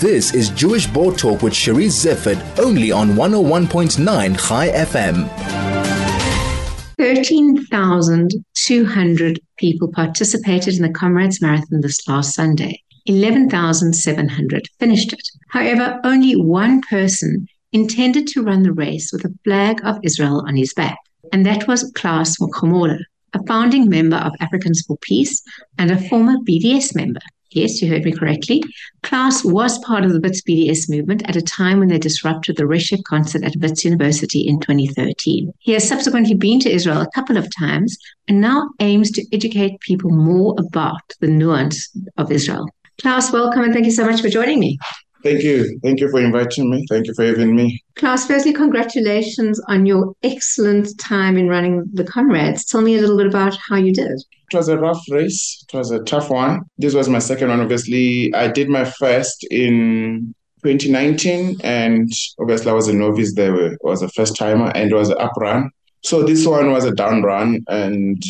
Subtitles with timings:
[0.00, 5.26] This is Jewish Board Talk with Charisse Zeifert, only on 101.9 ChaiFM.
[6.98, 12.82] 13,200 people participated in the Comrades Marathon this last Sunday.
[13.06, 15.28] 11,700 finished it.
[15.48, 20.56] However, only one person intended to run the race with a flag of Israel on
[20.56, 20.98] his back,
[21.32, 22.98] and that was Klaas Mokgomole,
[23.32, 25.42] a founding member of Africans for Peace
[25.78, 27.22] and a former BDS member.
[27.50, 28.62] Yes, you heard me correctly.
[29.02, 32.64] Klaas was part of the WITS BDS movement at a time when they disrupted the
[32.64, 35.52] Reshef concert at WITS University in 2013.
[35.60, 37.96] He has subsequently been to Israel a couple of times
[38.26, 42.68] and now aims to educate people more about the nuance of Israel.
[43.00, 44.78] Klaas, welcome and thank you so much for joining me.
[45.22, 45.78] Thank you.
[45.82, 46.86] Thank you for inviting me.
[46.88, 47.82] Thank you for having me.
[47.96, 52.64] Klaas, firstly, congratulations on your excellent time in running the Comrades.
[52.64, 54.22] Tell me a little bit about how you did.
[54.52, 55.64] It was a rough race.
[55.72, 56.60] It was a tough one.
[56.78, 58.32] This was my second one, obviously.
[58.34, 63.72] I did my first in 2019, and obviously I was a novice there.
[63.72, 65.70] It was a first timer, and it was an up run.
[66.02, 68.22] So this one was a down run, and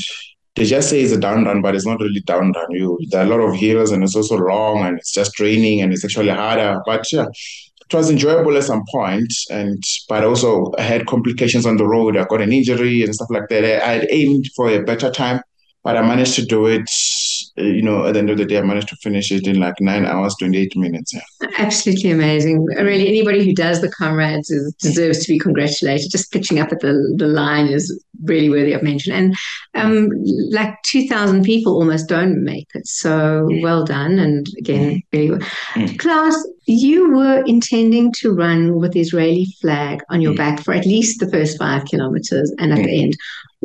[0.57, 2.71] they just say it's a down run, but it's not really down run.
[2.71, 5.83] You there are a lot of hills and it's also long and it's just raining
[5.83, 6.81] and it's actually harder.
[6.87, 11.77] But yeah, it was enjoyable at some point, and but also I had complications on
[11.77, 12.17] the road.
[12.17, 13.65] I got an injury and stuff like that.
[13.65, 15.43] I had aimed for a better time,
[15.87, 16.91] but I managed to do it.
[17.57, 19.81] You know, at the end of the day, I managed to finish it in like
[19.81, 21.15] nine hours, twenty-eight minutes.
[21.15, 21.49] Yeah.
[21.59, 22.65] Absolutely amazing.
[22.65, 26.11] Really, anybody who does the comrades is, deserves to be congratulated.
[26.11, 27.85] Just pitching up at the the line is
[28.25, 29.13] really worthy of mention.
[29.13, 29.35] And
[29.75, 30.11] um,
[30.51, 32.87] like two thousand people almost don't make it.
[32.87, 34.19] So well done.
[34.19, 35.45] And again, really well.
[35.75, 35.99] Mm.
[36.01, 40.43] Klaas, you were intending to run with the Israeli flag on your Mm.
[40.43, 43.15] back for at least the first five kilometers, and at the end,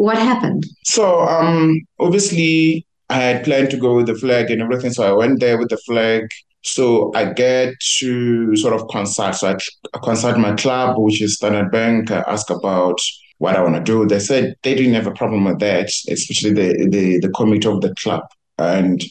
[0.02, 0.64] what happened?
[0.84, 4.92] So um obviously I had planned to go with the flag and everything.
[4.92, 6.22] So I went there with the flag.
[6.64, 9.36] So I get to sort of consult.
[9.36, 9.58] So I,
[9.94, 12.12] I consult my club, which is Standard Bank.
[12.12, 13.00] I ask about
[13.40, 14.06] what I want to do.
[14.06, 17.82] They said they didn't have a problem with that, especially the the, the committee of
[17.82, 18.24] the club.
[18.58, 19.04] And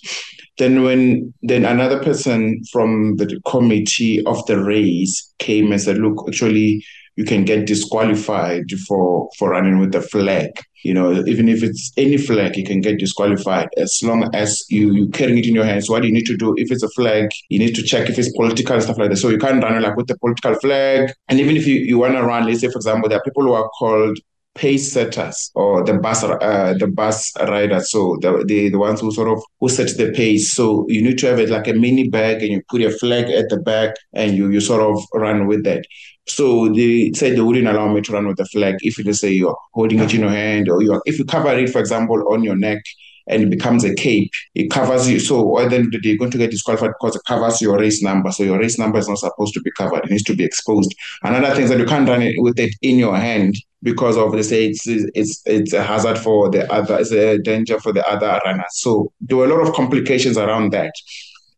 [0.59, 6.25] then when then another person from the committee of the race came and said, look,
[6.29, 6.85] actually
[7.21, 10.53] you can get disqualified for for running with the flag.
[10.83, 14.95] You know, even if it's any flag, you can get disqualified as long as you
[14.95, 15.91] you carrying it in your hands.
[15.91, 18.19] What do you need to do if it's a flag, you need to check if
[18.19, 19.19] it's political stuff like that.
[19.19, 21.13] So you can't run like with the political flag.
[21.29, 23.43] And even if you, you want to run, let's say for example, there are people
[23.43, 24.19] who are called
[24.55, 29.13] pace setters or the bus uh, the bus riders so the, the the ones who
[29.13, 32.09] sort of who set the pace so you need to have it like a mini
[32.09, 35.47] bag and you put your flag at the back and you you sort of run
[35.47, 35.85] with that
[36.27, 39.21] so they said they wouldn't allow me to run with the flag if you just
[39.21, 42.33] say you're holding it in your hand or you're if you cover it for example
[42.33, 42.83] on your neck
[43.29, 44.33] and it becomes a cape.
[44.57, 45.21] It covers you.
[45.21, 47.61] So at the end of the day, you're going to get disqualified because it covers
[47.61, 48.33] your race number.
[48.33, 50.05] So your race number is not supposed to be covered.
[50.05, 50.93] It needs to be exposed.
[51.23, 54.33] Another thing is that you can't run it with it in your hand because of
[54.33, 58.07] they say it's it's it's a hazard for the other, it's a danger for the
[58.09, 58.67] other runners.
[58.73, 60.93] So there were a lot of complications around that.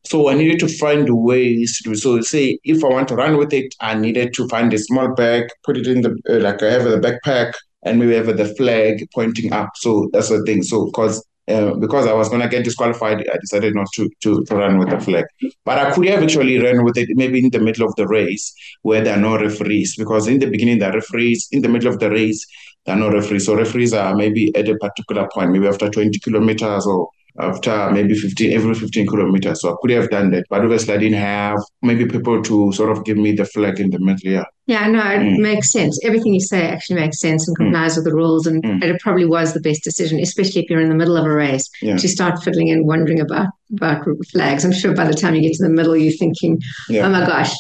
[0.05, 2.21] So I needed to find ways to do so.
[2.21, 5.45] Say if I want to run with it, I needed to find a small bag,
[5.65, 7.53] put it in the like I have the backpack,
[7.85, 9.71] and maybe have the flag pointing up.
[9.77, 10.63] So that's the thing.
[10.63, 14.57] So because uh, because I was gonna get disqualified, I decided not to, to to
[14.57, 15.25] run with the flag.
[15.65, 18.55] But I could have actually run with it maybe in the middle of the race
[18.83, 19.97] where there are no referees.
[19.97, 22.47] Because in the beginning there are referees, in the middle of the race
[22.87, 23.47] there are no referees.
[23.47, 27.09] So referees are maybe at a particular point, maybe after 20 kilometers or
[27.39, 29.61] after maybe 15 every 15 kilometers.
[29.61, 30.45] So I could have done that.
[30.51, 33.91] But obviously I didn't have maybe people to sort of give me the flag in
[33.91, 34.19] the middle.
[34.23, 34.45] Yeah.
[34.69, 35.39] Yeah, no, it Mm.
[35.41, 35.99] makes sense.
[36.05, 38.83] Everything you say actually makes sense and complies with the rules, and Mm.
[38.85, 41.69] it probably was the best decision, especially if you're in the middle of a race
[41.83, 41.97] Yeah.
[41.97, 44.67] to start fiddling and wondering about about flags.
[44.67, 46.61] I'm sure by the time you get to the middle, you're thinking,
[46.91, 47.07] Yeah.
[47.07, 47.51] "Oh my gosh,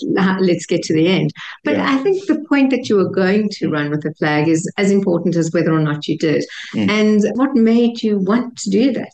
[0.40, 1.30] let's get to the end."
[1.64, 1.86] But Yeah.
[1.88, 4.90] I think the point that you were going to run with the flag is as
[4.90, 6.44] important as whether or not you did.
[6.74, 6.88] Mm.
[6.90, 9.08] And what made you want to do that?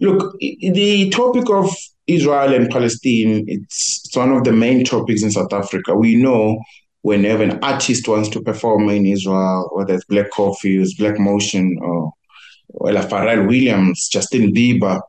[0.00, 1.74] Look, the topic of
[2.06, 5.94] Israel and Palestine, it's, it's one of the main topics in South Africa.
[5.94, 6.58] We know
[7.02, 11.78] whenever an artist wants to perform in Israel, whether it's Black Coffee, it's Black Motion,
[11.80, 12.12] or
[12.68, 15.00] well, Pharrell Williams, Justin Bieber,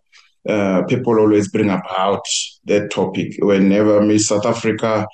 [0.48, 2.26] uh, people always bring about
[2.66, 3.36] that topic.
[3.40, 5.08] Whenever Miss South Africa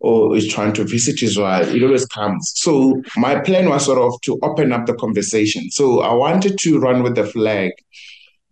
[0.00, 2.52] or is trying to visit Israel, it always comes.
[2.56, 5.70] So my plan was sort of to open up the conversation.
[5.70, 7.72] So I wanted to run with the flag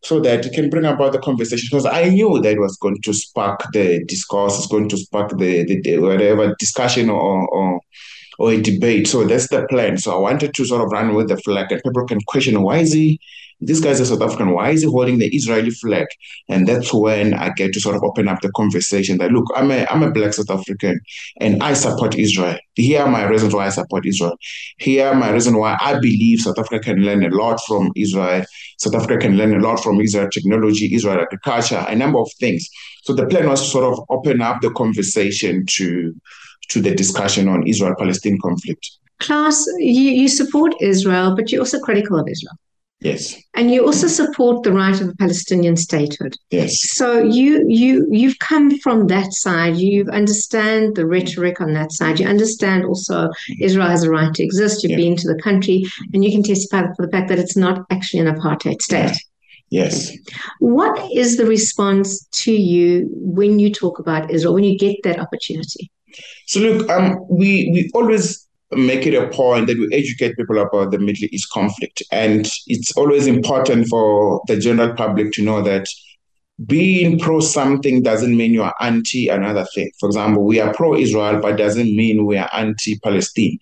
[0.08, 2.96] so that it can bring about the conversation because I knew that it was going
[3.02, 7.80] to spark the discourse, it's going to spark the, the, the whatever discussion or, or
[8.38, 9.08] or a debate.
[9.08, 9.98] So that's the plan.
[9.98, 12.78] So I wanted to sort of run with the flag and people can question why
[12.78, 13.20] is he
[13.60, 14.52] this guy's a South African.
[14.52, 16.06] Why is he holding the Israeli flag?
[16.48, 19.70] And that's when I get to sort of open up the conversation that look, I'm
[19.70, 21.00] a I'm a black South African
[21.40, 22.56] and I support Israel.
[22.74, 24.36] Here are my reasons why I support Israel.
[24.78, 28.44] Here are my reasons why I believe South Africa can learn a lot from Israel.
[28.78, 32.68] South Africa can learn a lot from Israel technology, Israel agriculture, a number of things.
[33.02, 36.14] So the plan was to sort of open up the conversation to
[36.68, 38.98] to the discussion on Israel-Palestine conflict.
[39.20, 42.58] Klaas, you, you support Israel, but you're also critical of Israel.
[43.00, 43.36] Yes.
[43.54, 46.36] And you also support the right of a Palestinian statehood.
[46.50, 46.96] Yes.
[46.96, 49.76] So you you you've come from that side.
[49.76, 52.18] You understand the rhetoric on that side.
[52.18, 53.30] You understand also
[53.60, 54.82] Israel has a right to exist.
[54.82, 55.04] You've yeah.
[55.04, 58.20] been to the country, and you can testify for the fact that it's not actually
[58.20, 59.16] an apartheid state.
[59.70, 60.16] Yes.
[60.58, 65.20] What is the response to you when you talk about Israel when you get that
[65.20, 65.90] opportunity?
[66.46, 70.90] So look, um, we we always make it a point that we educate people about
[70.90, 72.02] the Middle East conflict.
[72.12, 75.86] And it's always important for the general public to know that
[76.66, 79.90] being pro something doesn't mean you are anti another thing.
[80.00, 83.58] For example, we are pro Israel, but doesn't mean we are anti Palestine.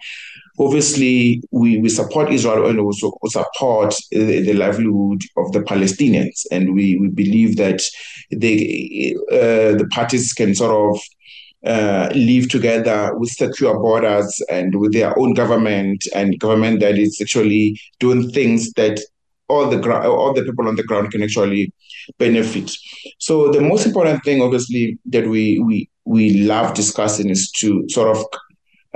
[0.58, 6.46] Obviously, we, we support Israel and also support the, the livelihood of the Palestinians.
[6.50, 7.82] And we, we believe that
[8.30, 11.02] they, uh, the parties can sort of
[11.66, 17.20] uh, live together with secure borders and with their own government and government that is
[17.20, 19.00] actually doing things that
[19.48, 21.72] all the ground, all the people on the ground can actually
[22.18, 22.70] benefit.
[23.18, 28.16] So the most important thing, obviously, that we we we love discussing is to sort
[28.16, 28.24] of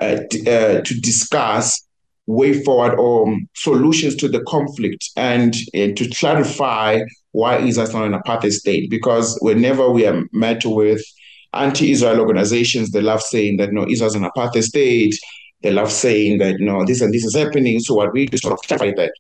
[0.00, 1.86] uh, uh, to discuss
[2.26, 7.00] way forward or solutions to the conflict and uh, to clarify
[7.32, 8.90] why is Israel not an apartheid state.
[8.90, 11.02] Because whenever we are met with
[11.52, 15.14] anti-Israel organizations, they love saying that, no, Israel's an apartheid state.
[15.62, 17.80] They love saying that, no, this and this is happening.
[17.80, 19.12] So what we do sort of clarify that.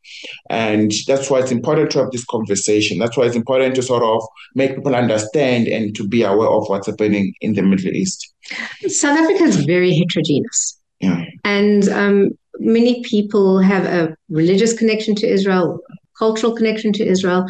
[0.48, 2.98] And that's why it's important to have this conversation.
[2.98, 4.22] That's why it's important to sort of
[4.54, 8.32] make people understand and to be aware of what's happening in the Middle East.
[8.86, 10.80] South Africa is very heterogeneous.
[11.00, 11.24] Yeah.
[11.44, 15.78] And um, many people have a religious connection to Israel,
[16.18, 17.44] cultural connection to Israel.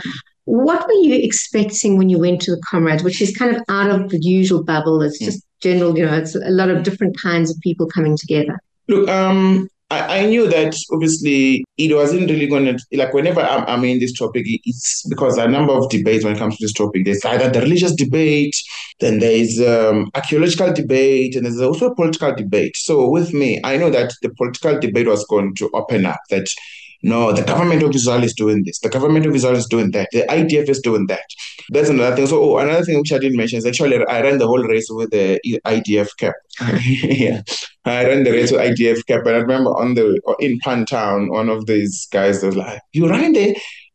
[0.45, 3.91] What were you expecting when you went to the Comrades, which is kind of out
[3.91, 5.03] of the usual bubble?
[5.03, 8.59] It's just general, you know, it's a lot of different kinds of people coming together.
[8.89, 13.65] Look, um, I, I knew that obviously it wasn't really going to, like, whenever I'm,
[13.67, 16.73] I'm in this topic, it's because a number of debates when it comes to this
[16.73, 17.05] topic.
[17.05, 18.57] There's either the religious debate,
[19.01, 22.77] then there's um, archaeological debate, and there's also a political debate.
[22.77, 26.47] So with me, I know that the political debate was going to open up, that
[27.03, 28.79] no, the government of Israel is doing this.
[28.81, 30.09] The government of Israel is doing that.
[30.13, 31.25] The IDF is doing that.
[31.71, 32.27] That's another thing.
[32.27, 34.89] So, oh, another thing which I didn't mention is actually I ran the whole race
[34.91, 36.35] with the IDF cap.
[36.85, 37.43] yeah,
[37.85, 41.49] I ran the race with IDF cap, and I remember on the in Pinetown, one
[41.49, 43.55] of these guys was like, "You ran there?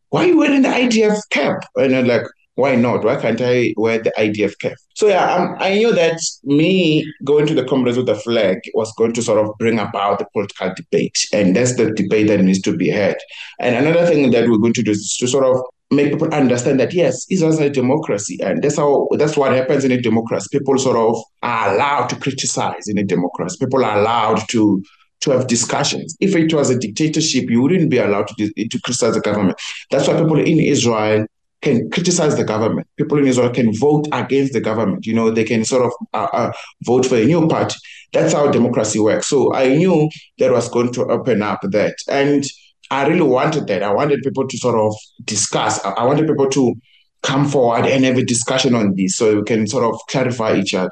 [0.09, 2.25] Why are you wearing the IDF cap?" And I'm like,
[2.55, 3.03] why not?
[3.03, 4.77] Why can't I wear the IDF cap?
[4.95, 8.93] So yeah, um, I knew that me going to the Comrades with the flag was
[8.97, 12.61] going to sort of bring about the political debate, and that's the debate that needs
[12.61, 13.17] to be had.
[13.59, 15.61] And another thing that we're going to do is to sort of
[15.91, 19.91] make people understand that yes, Israel a democracy, and that's how that's what happens in
[19.91, 20.47] a democracy.
[20.57, 23.57] People sort of are allowed to criticize in a democracy.
[23.59, 24.81] People are allowed to
[25.21, 26.15] to have discussions.
[26.21, 29.59] If it was a dictatorship, you wouldn't be allowed to, to criticize the government.
[29.89, 31.25] That's why people in Israel
[31.61, 32.87] can criticize the government.
[32.97, 35.05] People in Israel can vote against the government.
[35.05, 36.51] You know, they can sort of uh, uh,
[36.83, 37.75] vote for a new party.
[38.13, 39.27] That's how democracy works.
[39.27, 41.95] So I knew that was going to open up that.
[42.09, 42.45] And
[42.91, 43.83] I really wanted that.
[43.83, 44.93] I wanted people to sort of
[45.23, 45.83] discuss.
[45.83, 46.75] I wanted people to
[47.23, 50.73] come forward and have a discussion on this so we can sort of clarify each
[50.73, 50.91] other.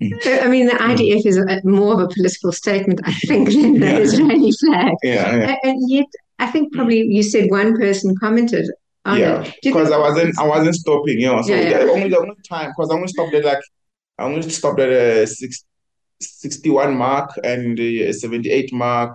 [0.00, 3.86] I mean, the IDF is a, more of a political statement, I think, than the
[3.86, 3.98] yeah.
[3.98, 4.94] Israeli flag.
[5.02, 5.56] Yeah, yeah.
[5.62, 6.06] And yet,
[6.40, 8.68] I think probably you said one person commented
[9.04, 11.42] Oh, yeah, because I wasn't I wasn't stopping, you know.
[11.42, 11.78] So yeah, yeah.
[11.84, 13.62] The, only the only time because I only stopped at like
[14.18, 15.64] I only stopped at a six,
[16.20, 19.14] 61 mark and a uh, 78 mark.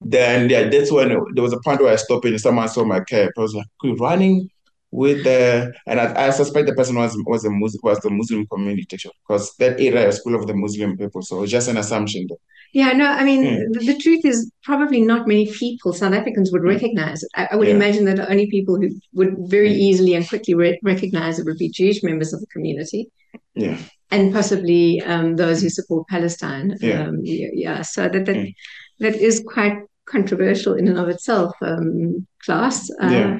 [0.00, 3.00] Then yeah, that's when there was a point where I stopped and someone saw my
[3.00, 3.30] cap.
[3.36, 3.66] I was like,
[3.98, 4.48] running
[4.94, 8.46] with the and I, I, suspect the person was was a Muslim was the Muslim
[8.46, 8.96] community
[9.26, 11.20] because that area is full of the Muslim people.
[11.20, 12.26] So it's just an assumption.
[12.28, 12.38] That,
[12.72, 13.72] yeah, no, I mean, mm.
[13.72, 16.68] the, the, truth is probably not many people, South Africans, would hmm.
[16.68, 17.30] recognize it.
[17.34, 17.74] I, I would yeah.
[17.74, 19.80] imagine that the only people who would very hmm.
[19.86, 23.10] easily and quickly re- recognize it would be Jewish members of the community.
[23.54, 23.78] Yeah.
[24.10, 26.76] And possibly um, those who support Palestine.
[26.80, 27.02] Yeah.
[27.02, 28.54] Um, yeah, yeah, So that that, mm.
[29.00, 32.90] that is quite controversial in and of itself, um, Klaas.
[33.00, 33.38] Uh, yeah.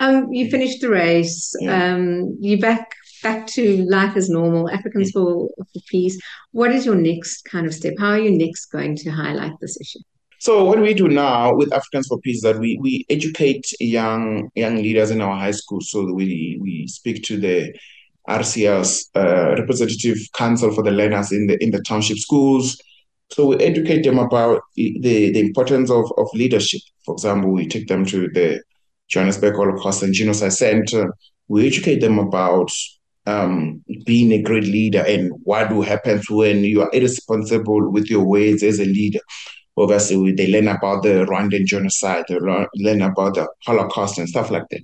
[0.00, 1.54] Um, you finished the race.
[1.60, 1.94] Yeah.
[1.94, 6.18] Um, you back back to life as normal, Africans for, for Peace.
[6.50, 7.94] What is your next kind of step?
[7.98, 10.00] How are you next going to highlight this issue?
[10.38, 14.50] So what we do now with Africans for Peace is that we we educate young
[14.54, 15.80] young leaders in our high school.
[15.80, 17.72] So we we speak to the
[18.28, 22.80] RCL's uh, representative council for the learners in the in the township schools.
[23.30, 26.82] So we educate them about the, the importance of, of leadership.
[27.04, 28.62] For example, we take them to the
[29.12, 31.14] Johannesburg Holocaust and Genocide Center.
[31.48, 32.70] We educate them about
[33.26, 38.24] um, being a great leader and what will happen when you are irresponsible with your
[38.24, 39.20] words as a leader.
[39.76, 44.68] Obviously, they learn about the Rwandan genocide, they learn about the Holocaust and stuff like
[44.70, 44.82] that.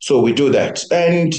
[0.00, 0.80] So we do that.
[0.90, 1.34] And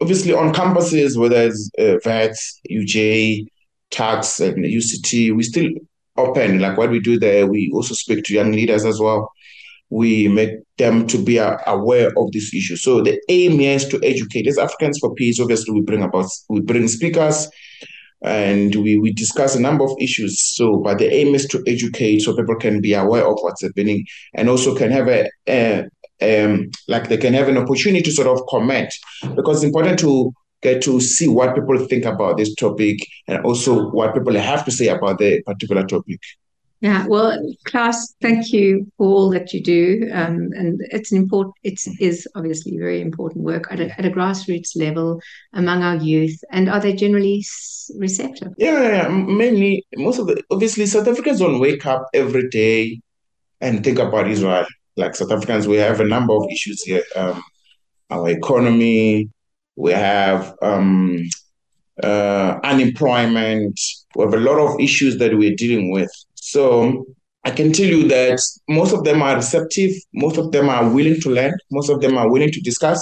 [0.00, 3.46] obviously on campuses, whether it's uh, Wits, UJ,
[3.90, 5.70] Tuks, and UCT, we still
[6.16, 6.58] open.
[6.58, 9.32] Like what we do there, we also speak to young leaders as well.
[9.92, 12.76] We make them to be aware of this issue.
[12.76, 14.46] So the aim is to educate.
[14.46, 17.48] As Africans for Peace, obviously, we bring about we bring speakers,
[18.22, 20.42] and we, we discuss a number of issues.
[20.42, 24.06] So, but the aim is to educate so people can be aware of what's happening
[24.34, 25.88] and also can have a, a
[26.22, 28.92] um, like they can have an opportunity to sort of comment
[29.34, 30.32] because it's important to
[30.62, 34.70] get to see what people think about this topic and also what people have to
[34.70, 36.20] say about the particular topic.
[36.82, 41.54] Yeah, well, Klaas, thank you for all that you do, um, and it's an important.
[41.62, 45.20] It is obviously very important work at a, at a grassroots level
[45.52, 46.38] among our youth.
[46.50, 47.44] And are they generally
[47.96, 48.52] receptive?
[48.58, 53.00] Yeah, yeah, mainly most of the obviously South Africans don't wake up every day
[53.60, 57.02] and think about Israel like South Africans, we have a number of issues here.
[57.16, 57.42] Um,
[58.10, 59.30] our economy,
[59.76, 61.28] we have um,
[62.02, 63.80] uh, unemployment,
[64.14, 66.10] we have a lot of issues that we're dealing with.
[66.44, 67.06] So
[67.44, 71.20] I can tell you that most of them are receptive, most of them are willing
[71.20, 73.00] to learn, most of them are willing to discuss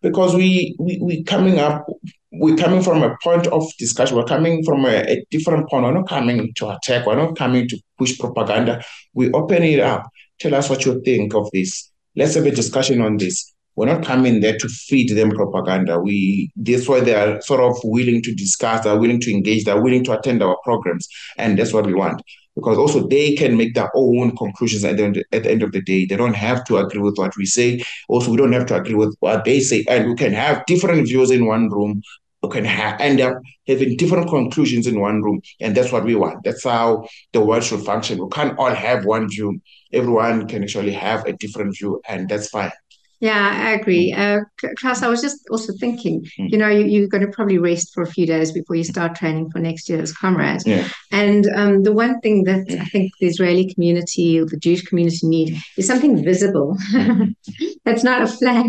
[0.00, 1.86] because we we we coming up
[2.32, 4.16] we're coming from a point of discussion.
[4.16, 5.84] We're coming from a, a, different point.
[5.84, 7.06] We're not coming to attack.
[7.06, 8.82] We're not coming to push propaganda.
[9.12, 10.08] We open it up.
[10.38, 11.90] Tell us what you think of this.
[12.16, 13.52] Let's have a discussion on this.
[13.76, 16.00] We're not coming there to feed them propaganda.
[16.00, 19.80] We that's why they are sort of willing to discuss, they're willing to engage, they're
[19.80, 21.08] willing to attend our programs.
[21.36, 22.20] And that's what we want.
[22.58, 25.72] Because also they can make their own conclusions at the, end, at the end of
[25.72, 26.06] the day.
[26.06, 27.82] They don't have to agree with what we say.
[28.08, 29.84] Also, we don't have to agree with what they say.
[29.88, 32.02] And we can have different views in one room,
[32.42, 33.34] we can ha- end up
[33.66, 35.40] having different conclusions in one room.
[35.60, 36.44] And that's what we want.
[36.44, 38.18] That's how the world should function.
[38.18, 39.60] We can't all have one view.
[39.92, 42.70] Everyone can actually have a different view, and that's fine.
[43.20, 44.12] Yeah, I agree.
[44.12, 44.40] Uh,
[44.78, 46.50] Klaas, I was just also thinking, mm.
[46.50, 49.16] you know, you, are going to probably rest for a few days before you start
[49.16, 50.64] training for next year's comrades.
[50.64, 50.88] Yeah.
[51.10, 55.26] And um, the one thing that I think the Israeli community or the Jewish community
[55.26, 56.76] need is something visible.
[57.84, 58.66] That's not a flag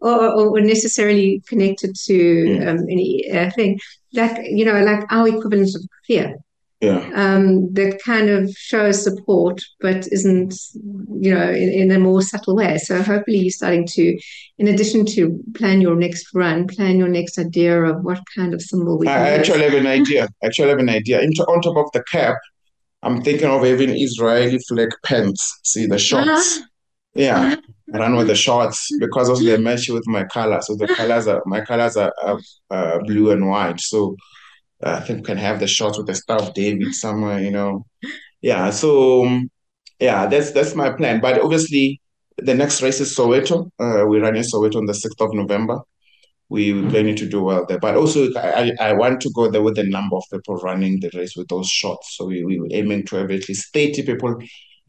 [0.00, 3.78] or, or, necessarily connected to um, any uh, thing
[4.12, 6.36] like you know like our equivalent of fear
[6.80, 7.10] yeah.
[7.14, 10.54] um, that kind of shows support but isn't
[11.20, 14.18] you know in, in, a more subtle way so hopefully you're starting to
[14.58, 18.62] in addition to plan your next run plan your next idea of what kind of
[18.62, 21.90] symbol we i actually have an idea I actually have an idea on top of
[21.92, 22.36] the cap
[23.02, 26.66] i'm thinking of having israeli flag pants see the shorts uh-huh.
[27.14, 27.56] yeah uh-huh
[27.92, 30.60] run with the shorts because of the match with my color.
[30.62, 32.38] So the colors are my colors are, are
[32.70, 33.80] uh, blue and white.
[33.80, 34.16] So
[34.82, 37.84] I think we can have the shorts with the staff David somewhere, you know.
[38.40, 38.70] Yeah.
[38.70, 39.50] So um,
[39.98, 41.20] yeah, that's that's my plan.
[41.20, 42.00] But obviously,
[42.36, 43.66] the next race is Soweto.
[43.78, 45.80] Uh, we're running Soweto on the sixth of November.
[46.50, 49.62] We, we're planning to do well there, but also I, I want to go there
[49.62, 52.16] with the number of people running the race with those shots.
[52.16, 54.40] So we, we aiming to have at least 30 people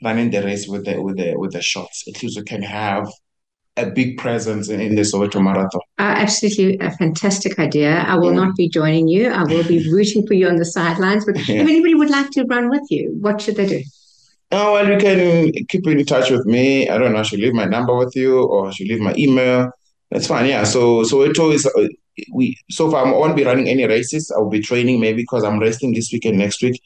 [0.01, 2.05] running the race with the with the with the shots.
[2.07, 3.09] At least we can have
[3.79, 5.81] a big presence in, in the Soweto Marathon.
[5.97, 8.03] Uh, absolutely a fantastic idea.
[8.07, 9.29] I will not be joining you.
[9.29, 11.25] I will be rooting for you on the sidelines.
[11.25, 11.61] But yeah.
[11.61, 13.83] if anybody would like to run with you, what should they do?
[14.51, 16.89] Oh, well, you can keep in touch with me.
[16.89, 17.19] I don't know.
[17.19, 19.71] I should leave my number with you or I should leave my email.
[20.09, 20.47] That's fine.
[20.47, 20.63] Yeah.
[20.63, 21.87] So, so it always, uh,
[22.33, 24.31] we, so far I won't be running any races.
[24.31, 26.81] I'll be training maybe because I'm resting this week and next week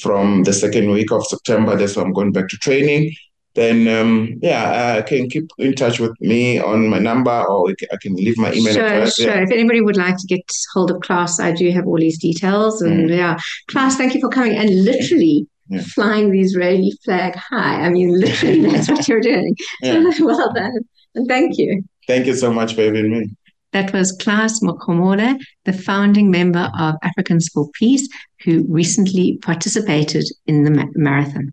[0.00, 1.76] from the second week of September.
[1.76, 3.14] That's why I'm going back to training.
[3.58, 7.96] Then, um, yeah, I can keep in touch with me on my number or I
[8.00, 9.16] can leave my email sure, address.
[9.16, 12.20] Sure, If anybody would like to get hold of Klaas, I do have all these
[12.20, 12.80] details.
[12.82, 13.16] And mm.
[13.16, 13.36] yeah,
[13.66, 15.80] Klaas, thank you for coming and literally yeah.
[15.80, 17.80] flying the Israeli flag high.
[17.80, 19.56] I mean, literally, that's what you're doing.
[19.82, 20.04] Yeah.
[20.20, 20.78] well done.
[21.16, 21.82] And thank you.
[22.06, 23.30] Thank you so much for having me.
[23.72, 28.08] That was Klaas Mokgomole, the founding member of Africans for Peace,
[28.44, 31.46] who recently participated in the marathon.